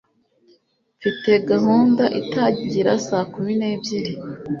Mfite 0.97 1.31
gahunda 1.49 2.03
itangira 2.21 2.91
saa 3.07 3.25
kumi 3.33 3.53
n'ebyiri. 3.59 4.13